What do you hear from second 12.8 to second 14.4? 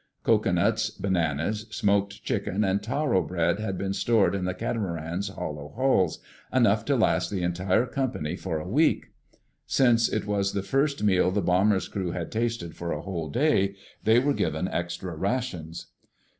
a whole day, they were